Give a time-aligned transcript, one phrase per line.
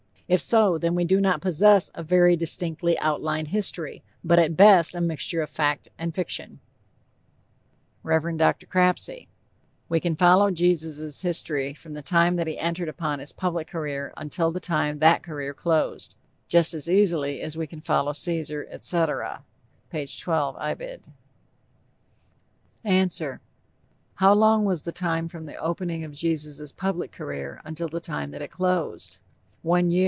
[0.27, 4.95] If so, then we do not possess "a very distinctly outlined history," but at best
[4.95, 6.61] a mixture of fact and fiction.
[8.01, 8.37] REV.
[8.37, 8.53] DR.
[8.69, 9.27] CRAPSEY:
[9.89, 14.13] "We can follow Jesus' history from the time that he entered upon his public career
[14.15, 16.15] until the time that career closed,
[16.47, 19.43] just as easily as we can follow Caesar, etc."
[19.91, 20.07] (P.
[20.17, 21.07] 12, Ibid.)
[22.85, 23.41] ANSWER:
[24.15, 28.31] How long was "the time from the opening of Jesus' public career until the time
[28.31, 29.17] that it closed?"
[29.61, 29.99] One year!